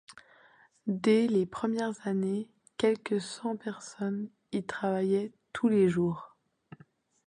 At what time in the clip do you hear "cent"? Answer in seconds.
3.19-3.55